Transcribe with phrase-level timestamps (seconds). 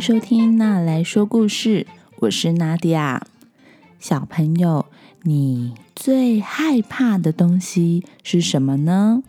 [0.00, 1.86] 收听《那来说故事》，
[2.20, 3.26] 我是娜迪亚。
[3.98, 4.86] 小朋友，
[5.22, 9.24] 你最害怕的东西是什么呢？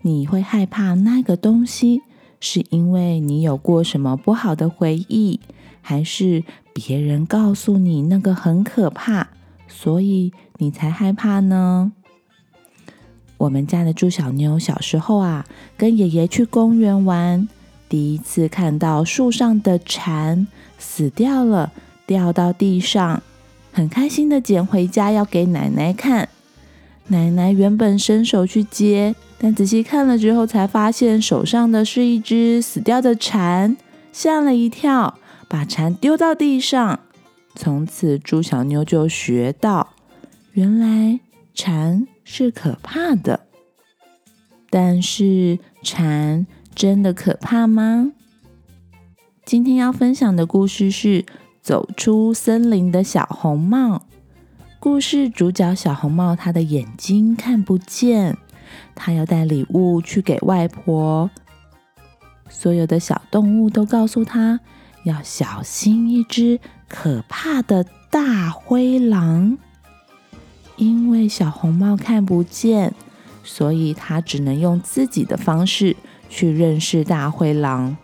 [0.00, 2.00] 你会害怕那个东西，
[2.40, 5.38] 是因为你有过什么不好的回忆，
[5.82, 9.28] 还是别人告诉你那个很可怕，
[9.68, 11.92] 所以你才害怕呢？
[13.36, 15.44] 我们家的猪小妞小时候啊，
[15.76, 17.46] 跟爷爷去公园玩。
[17.90, 20.46] 第一次看到树上的蝉
[20.78, 21.72] 死掉了，
[22.06, 23.20] 掉到地上，
[23.72, 26.28] 很开心的捡回家要给奶奶看。
[27.08, 33.76] 奶奶原本伸手去接，但仔细看了之后，才发现手上的是一只死掉的蝉，
[34.12, 35.18] 吓了一跳，
[35.48, 37.00] 把蝉丢到地上。
[37.56, 39.94] 从此，猪小妞就学到，
[40.52, 41.18] 原来
[41.52, 43.40] 蝉是可怕的，
[44.70, 46.46] 但是蝉。
[46.80, 48.10] 真的可怕吗？
[49.44, 51.22] 今天要分享的故事是
[51.60, 53.98] 《走出森林的小红帽》。
[54.78, 58.38] 故事主角小红帽，他的眼睛看不见，
[58.94, 61.30] 他要带礼物去给外婆。
[62.48, 64.58] 所有的小动物都告诉他
[65.04, 69.58] 要小心一只可怕的大灰狼，
[70.76, 72.94] 因为小红帽看不见，
[73.44, 75.94] 所以他只能用自己的方式。
[76.30, 77.98] 去认识大灰狼，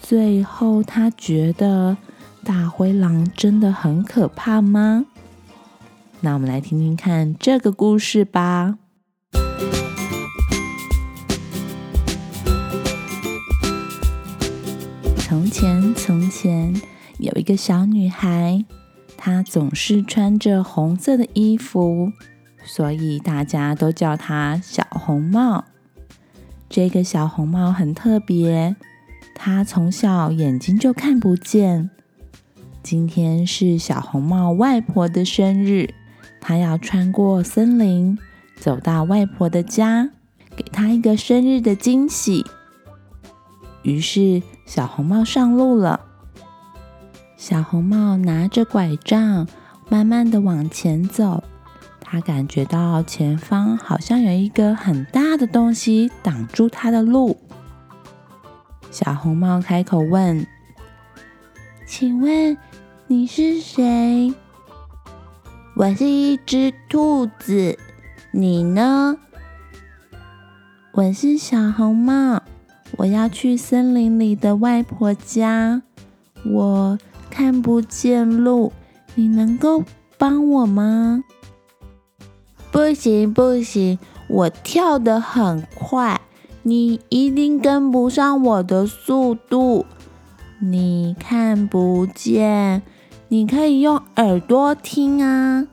[0.00, 1.96] 最后他觉得
[2.42, 5.04] 大灰狼真的很可怕吗？
[6.20, 8.78] 那我们来听听看这个故事吧。
[15.18, 16.74] 从前，从前
[17.18, 18.64] 有一个小女孩，
[19.16, 22.12] 她总是穿着红色的衣服，
[22.64, 25.64] 所以大家都叫她小红帽。
[26.68, 28.76] 这个小红帽很特别，
[29.34, 31.90] 它从小眼睛就看不见。
[32.82, 35.94] 今天是小红帽外婆的生日，
[36.40, 38.18] 她要穿过森林，
[38.56, 40.10] 走到外婆的家，
[40.54, 42.44] 给她一个生日的惊喜。
[43.82, 46.00] 于是小红帽上路了。
[47.36, 49.46] 小红帽拿着拐杖，
[49.88, 51.44] 慢慢的往前走。
[52.16, 57.36] 他感觉到前方好像有一个很大的东西挡住他的路。
[58.90, 60.46] 小红帽开口问
[61.86, 62.56] ：“请问
[63.06, 64.32] 你是谁
[65.76, 67.78] ？”“我是一只兔子，
[68.30, 69.18] 你呢
[70.92, 72.42] ？”“我是小红帽，
[72.96, 75.82] 我要去森林里的外婆家，
[76.46, 76.98] 我
[77.28, 78.72] 看不见路，
[79.14, 79.84] 你能够
[80.16, 81.22] 帮我吗？”
[82.76, 83.98] 不行不行，
[84.28, 86.20] 我跳得很快，
[86.62, 89.86] 你一定跟不上我的速度。
[90.60, 92.82] 你看不见，
[93.28, 95.66] 你可以用耳朵听啊。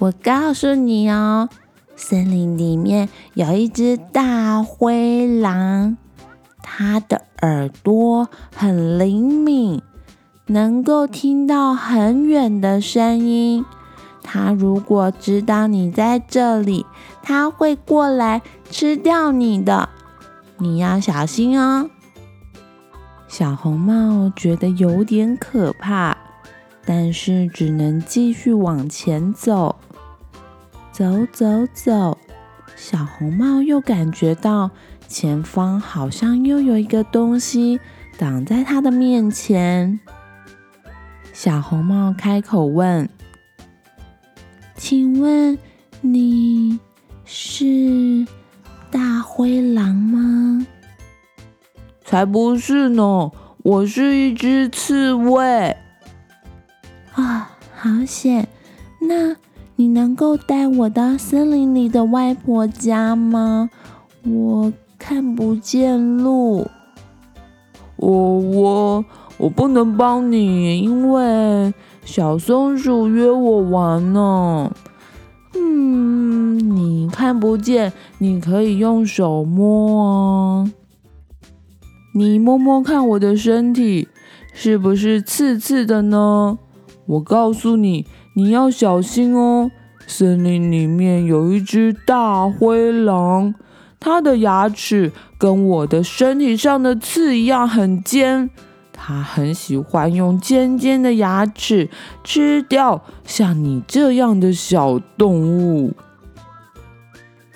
[0.00, 1.48] 我告诉你哦，
[1.94, 5.96] 森林里面有一只大灰狼，
[6.64, 9.80] 它的耳朵很灵敏，
[10.46, 13.64] 能够听到很远的声音。
[14.22, 16.86] 他如果知道你在这里，
[17.22, 19.88] 他会过来吃掉你的，
[20.58, 21.90] 你要小心哦。
[23.26, 26.16] 小红帽觉得有点可怕，
[26.84, 29.76] 但是只能继续往前走。
[30.92, 32.18] 走走走，
[32.76, 34.70] 小红帽又感觉到
[35.08, 37.80] 前方好像又有一个东西
[38.18, 39.98] 挡在他的面前。
[41.32, 43.08] 小红帽开口问。
[44.80, 45.58] 请问
[46.00, 46.80] 你
[47.26, 48.26] 是
[48.90, 50.66] 大灰狼吗？
[52.02, 55.76] 才不是呢，我是一只刺猬。
[57.12, 58.48] 啊，好险！
[59.02, 59.36] 那
[59.76, 63.68] 你能够带我到森林里的外婆家吗？
[64.24, 66.66] 我看不见路。
[67.96, 69.04] 我我
[69.36, 71.74] 我不能帮你，因为。
[72.04, 74.72] 小松鼠约我玩呢。
[75.54, 80.72] 嗯，你看不见，你可以用手摸啊。
[82.14, 84.08] 你摸摸看我的身体，
[84.52, 86.58] 是不是刺刺的呢？
[87.06, 89.70] 我告诉你，你要小心哦。
[90.06, 93.54] 森林里面有一只大灰狼，
[94.00, 98.50] 它的牙齿跟我的身体上的刺一样很尖。
[99.02, 101.88] 他很喜欢用尖尖的牙齿
[102.22, 105.94] 吃掉像你这样的小动物。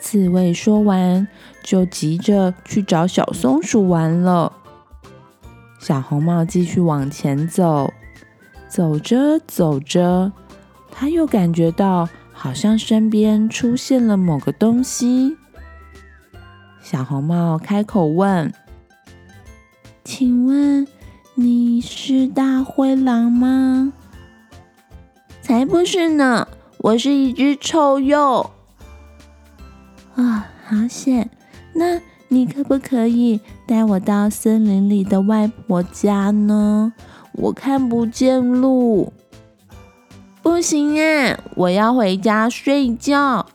[0.00, 1.28] 刺猬说完，
[1.62, 4.50] 就急着去找小松鼠玩了。
[5.78, 7.92] 小红帽继续往前走，
[8.66, 10.32] 走着走着，
[10.90, 15.36] 他又感觉到好像身边出现了某个东西。
[16.80, 18.52] 小红帽开口问
[20.04, 20.86] ：“请问
[21.34, 23.92] 你是大灰狼吗
[25.42, 26.48] ？”“才不是呢，
[26.78, 28.50] 我是一只臭鼬。
[30.16, 31.30] ”“啊，好险！
[31.74, 36.92] 那……”你可不可以带我到森林里的外婆家呢？
[37.34, 39.12] 我看不见路。
[40.42, 43.46] 不行啊，我要回家睡觉。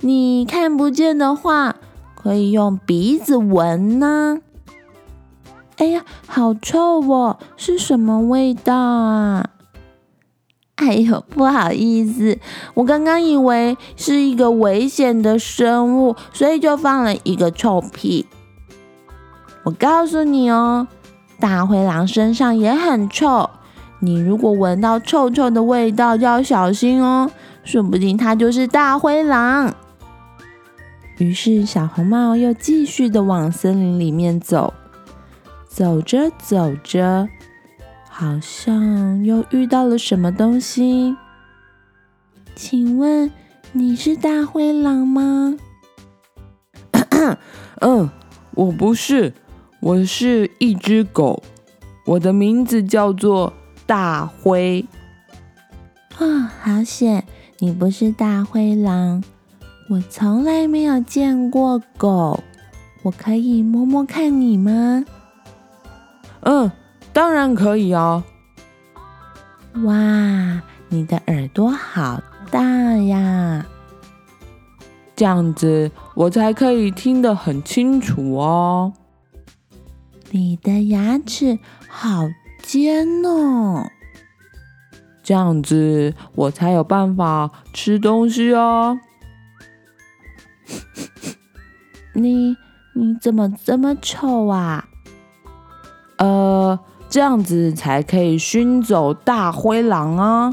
[0.00, 1.76] 你看不见的话，
[2.16, 4.40] 可以用鼻子闻呢。
[5.76, 7.38] 哎呀，好臭哦！
[7.56, 9.50] 是什么味道啊？
[10.76, 12.38] 哎呦，不好意思，
[12.74, 18.26] 我刚刚以为是一个危险的生物，所以就放了一个臭屁。
[19.64, 20.86] 我告诉你哦，
[21.40, 23.50] 大灰狼身上也很臭，
[24.00, 27.30] 你如果闻到臭臭的味道，就要小心哦，
[27.64, 29.74] 说不定它就是大灰狼。
[31.18, 34.74] 于是小红帽又继续的往森林里面走，
[35.74, 37.28] 走着走着。
[38.08, 41.16] 好像又遇到了什么东西？
[42.54, 43.28] 请问
[43.72, 45.56] 你是大灰狼吗？
[47.80, 48.08] 嗯，
[48.54, 49.32] 我不是，
[49.80, 51.42] 我是一只狗，
[52.06, 53.52] 我的名字叫做
[53.84, 54.86] 大灰。
[56.16, 57.24] 啊，好险，
[57.58, 59.24] 你不是大灰狼。
[59.90, 62.44] 我从来没有见过狗，
[63.02, 65.04] 我可以摸摸看你吗？
[66.44, 66.70] 嗯。
[67.12, 68.24] 当然可以哦！
[69.84, 69.94] 哇，
[70.88, 72.20] 你的耳朵好
[72.50, 72.60] 大
[72.96, 73.64] 呀！
[75.14, 78.92] 这样子我才可以听得很清楚哦。
[80.32, 82.28] 你的牙齿好
[82.60, 83.86] 尖哦！
[85.22, 88.98] 这样子我才有办法吃东西哦。
[92.12, 92.56] 你
[92.96, 94.88] 你怎么这么臭啊？
[96.24, 96.78] 呃。
[97.06, 100.52] 这样子才可以熏走大灰狼啊！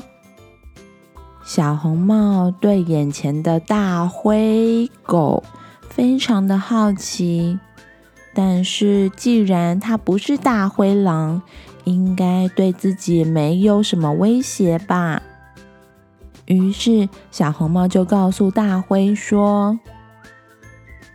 [1.43, 5.43] 小红帽对眼前的大灰狗
[5.89, 7.57] 非常的好奇，
[8.35, 11.41] 但是既然它不是大灰狼，
[11.85, 15.19] 应该对自己没有什么威胁吧？
[16.45, 19.79] 于是小红帽就告诉大灰说：“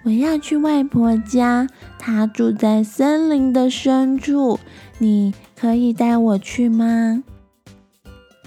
[0.07, 1.67] 我要去外婆家，
[1.99, 4.61] 她住在森林的深处。”
[4.99, 7.25] 你可以带我去吗？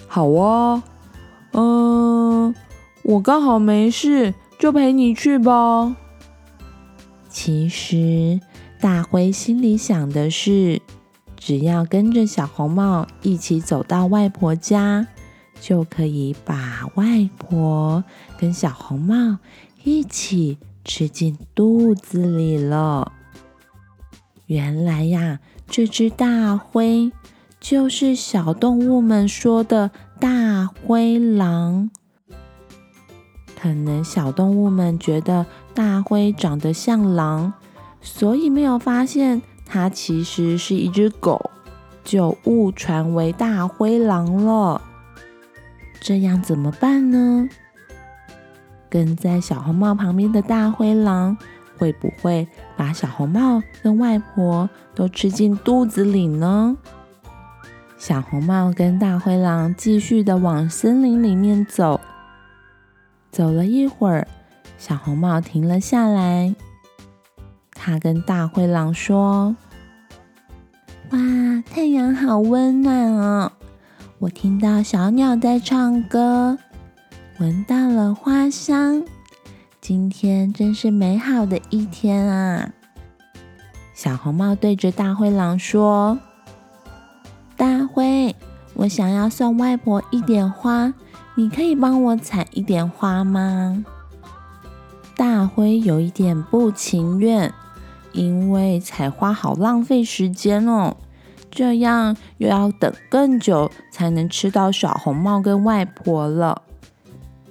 [0.08, 0.82] 好啊，
[1.52, 2.56] 嗯，
[3.04, 5.96] 我刚好没事，就陪你去吧。
[7.30, 8.40] 其实
[8.80, 10.82] 大灰心里想的是，
[11.36, 15.06] 只要跟着小红帽一起走到外婆家，
[15.60, 18.04] 就可以把外婆
[18.40, 19.38] 跟小红帽
[19.84, 23.12] 一起吃进肚子里了。
[24.48, 25.40] 原来呀。
[25.72, 27.12] 这只大灰
[27.60, 31.92] 就是小动物们说的大灰狼。
[33.56, 35.46] 可能小动物们觉得
[35.76, 37.54] 大灰长得像狼，
[38.02, 41.52] 所以没有发现它其实是一只狗，
[42.04, 44.82] 就误传为大灰狼了。
[46.02, 47.48] 这样怎么办呢？
[48.90, 51.38] 跟在小红帽旁边的大灰狼。
[51.78, 56.76] 会不会把小红帽跟外婆都吃进肚子里呢？
[57.98, 62.02] 小红帽跟大灰狼继续的往森林里面走。
[63.32, 64.28] 走了一会儿，
[64.78, 66.54] 小红帽停了下来。
[67.72, 69.56] 他跟大灰狼说
[71.12, 71.18] ：“哇，
[71.72, 73.54] 太阳好温暖哦！
[74.20, 76.58] 我听到小鸟在唱歌，
[77.40, 79.04] 闻到了花香。”
[79.80, 82.72] 今天真是美好的一天啊！
[83.94, 86.20] 小红帽对着大灰狼说
[87.56, 88.36] ：“大灰，
[88.74, 90.94] 我想要送外婆一点花，
[91.36, 93.86] 你可以帮我采一点花吗？”
[95.16, 97.54] 大灰有一点不情愿，
[98.12, 100.98] 因为采花好浪费时间哦，
[101.50, 106.64] 这样又要等更久才能吃到小红帽跟外婆了。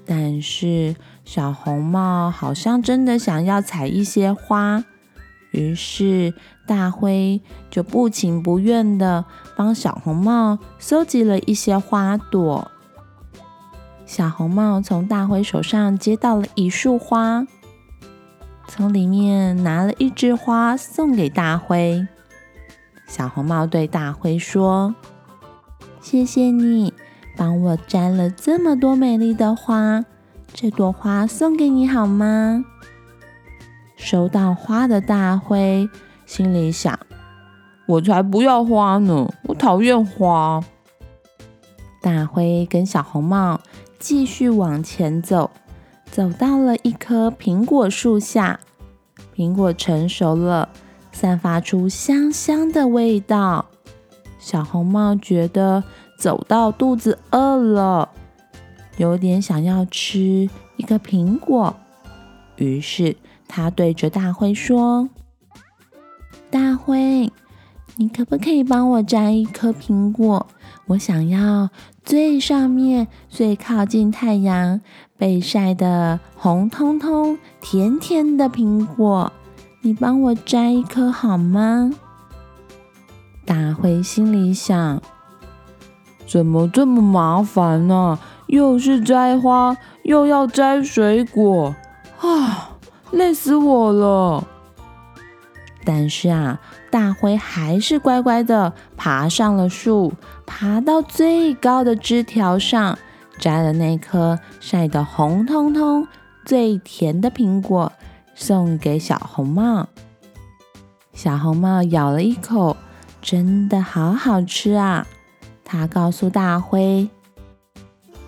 [0.08, 0.96] 但是。
[1.24, 4.82] 小红帽好像真的想要采一些花，
[5.50, 6.32] 于是
[6.66, 12.70] 大灰就不情不愿的帮小红帽搜集了一些花朵。
[14.06, 17.46] 小红帽从大灰手上接到了一束花，
[18.66, 22.08] 从里面拿了一枝花送给大灰。
[23.06, 24.94] 小红帽对大灰说
[26.00, 26.94] ：“谢谢你
[27.38, 30.04] 帮我摘了这么多美丽的花，
[30.52, 32.64] 这朵花送给你好吗？”
[33.97, 35.88] 收到花的大灰
[36.26, 36.99] 心里想
[37.87, 40.61] ：“我才不要花呢，我讨厌花。”
[42.02, 43.61] 大灰跟小红帽
[43.99, 45.50] 继续往前走，
[46.11, 48.61] 走到了一棵苹果树下，
[49.35, 50.68] 苹果成熟了。
[51.11, 53.64] 散发出香香的味道，
[54.38, 55.83] 小红帽觉得
[56.18, 58.10] 走到肚子饿了，
[58.96, 61.75] 有点想要吃一个苹果。
[62.56, 65.08] 于是他对着大灰说
[66.50, 67.32] ：“大灰，
[67.96, 70.46] 你可不可以帮我摘一颗苹果？
[70.88, 71.70] 我想要
[72.04, 74.80] 最上面、最靠近太阳、
[75.16, 79.32] 被晒得红彤彤、甜甜的苹果。”
[79.80, 81.92] 你帮我摘一颗好吗？
[83.46, 85.00] 大灰心里想：
[86.28, 88.18] 怎么这么麻烦呢？
[88.49, 91.75] 又是摘花，又要摘水果，
[92.20, 92.76] 啊，
[93.11, 94.44] 累死我了！
[95.85, 100.12] 但是啊，大灰还是乖乖的爬上了树，
[100.44, 102.99] 爬到最高的枝条上，
[103.38, 106.06] 摘了那颗晒得红彤彤、
[106.44, 107.90] 最甜的苹果。
[108.35, 109.88] 送给小红帽，
[111.12, 112.76] 小红帽咬了一口，
[113.20, 115.06] 真的好好吃啊！
[115.70, 117.06] 他告诉大灰：“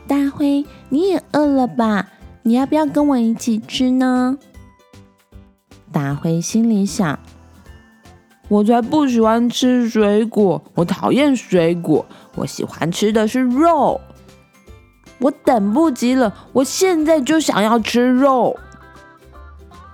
[0.06, 2.06] 大灰，你也饿了吧？
[2.42, 4.36] 你要不要跟我一起吃呢？”
[5.90, 7.18] 大灰心里想
[8.48, 12.04] ：“我才不喜欢吃水果，我讨厌水果，
[12.34, 13.98] 我喜欢吃的是肉。
[15.18, 18.54] 我等不及了，我现在就想要吃肉。”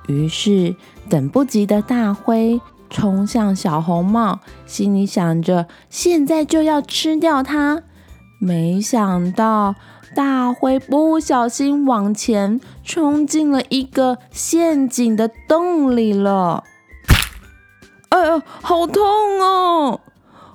[0.08, 0.74] 于是，
[1.08, 7.82] 等不及的大灰冲向小红帽，心里想着现在就要吃掉它。
[8.38, 9.74] 没想到，
[10.14, 16.64] 大灰不小心往前冲进了一个陷阱的洞里了。
[18.10, 19.02] 哎呀，好痛
[19.40, 20.00] 哦！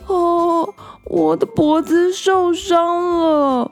[0.08, 0.74] 哦，
[1.06, 3.72] 我的脖子受伤了。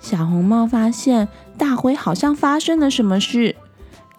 [0.00, 3.56] 小红帽发现大灰好像发生了什么事。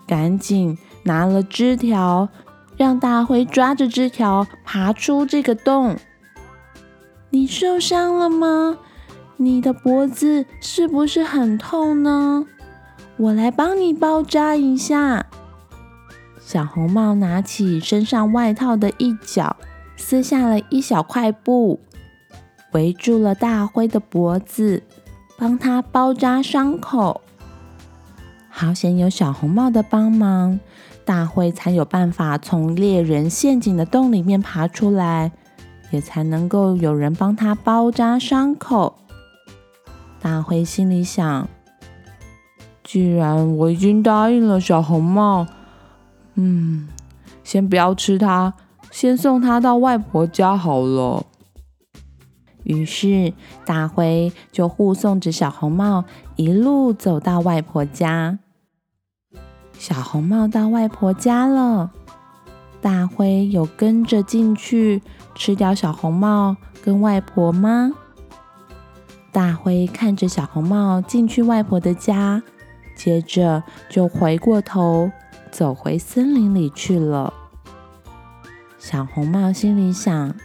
[0.07, 2.29] 赶紧拿了枝条，
[2.79, 5.97] 让大灰抓着枝条爬出这个洞。
[7.29, 8.77] 你受伤了吗？
[9.35, 12.45] 你的脖子是不是很痛呢？
[13.17, 15.25] 我来帮你包扎一下。
[16.39, 19.57] 小红帽拿起身上外套的一角，
[19.97, 21.81] 撕下了一小块布，
[22.71, 24.83] 围住了大灰的脖子，
[25.37, 27.19] 帮他包扎伤口。
[28.49, 30.61] 好险有小红帽的帮忙，
[31.09, 35.31] 大灰才有办法从猎人陷阱的洞里面爬出来，
[35.89, 38.95] 也才能够有人帮他包扎伤口。
[40.21, 41.49] 大灰心里想：
[42.83, 45.47] 既然我已经答应了小红帽，
[46.35, 46.87] 嗯，
[47.43, 48.53] 先不要吃它，
[48.91, 51.25] 先送它到外婆家好了。
[52.65, 53.33] 于是
[53.65, 58.37] 大灰就护送着小红帽一路走到外婆家。
[59.79, 61.89] 小红帽到外婆家了，
[62.81, 65.01] 大灰有跟着进去
[65.33, 67.91] 吃掉小红帽跟外婆吗？
[69.31, 72.43] 大灰看着小红帽进去外婆的家，
[72.93, 75.09] 接着就回过头
[75.49, 77.33] 走回森林里去了。
[78.77, 80.35] 小红帽心里想：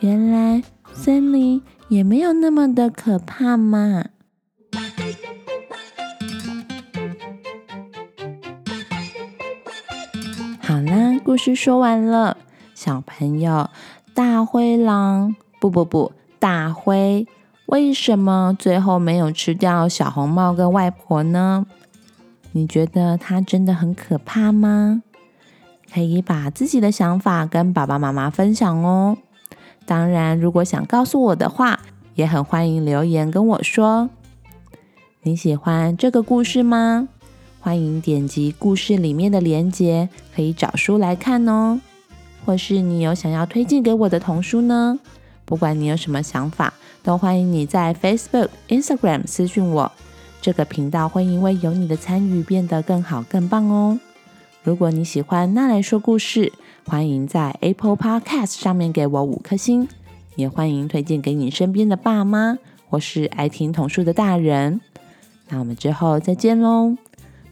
[0.00, 0.62] 原来
[0.94, 4.06] 森林也没有那么的可怕嘛。
[11.38, 12.36] 故事说完了。
[12.74, 13.70] 小朋友，
[14.12, 17.28] 大灰狼不不不，大灰
[17.66, 21.64] 为什么最后没有吃掉小红帽跟外婆呢？
[22.50, 25.04] 你觉得它真的很可怕吗？
[25.94, 29.16] 可以把自己的想法跟爸爸妈妈分享哦。
[29.86, 31.78] 当然，如果想告诉我的话，
[32.16, 34.10] 也很欢迎留言跟我说。
[35.22, 37.08] 你喜欢这个故事吗？
[37.68, 41.78] 欢迎点击故事里面的链接，可以找书来看哦。
[42.42, 44.98] 或是你有想要推荐给我的童书呢？
[45.44, 46.72] 不管你有什么想法，
[47.02, 49.92] 都欢迎你在 Facebook、Instagram 私讯我。
[50.40, 54.00] 这个频道会因为有你的参与变得更好、更棒哦。
[54.62, 56.50] 如果你喜欢那来说故事，
[56.86, 59.86] 欢迎在 Apple Podcast 上面给我五颗星，
[60.36, 62.56] 也欢迎推荐给你身边的爸妈
[62.88, 64.80] 或是爱听童书的大人。
[65.50, 66.96] 那我们之后再见喽。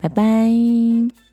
[0.01, 1.26] 拜拜。